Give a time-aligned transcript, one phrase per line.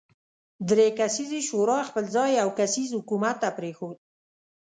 [0.69, 3.97] درې کسیزې شورا خپل ځای یو کسیز حکومت ته پرېښود.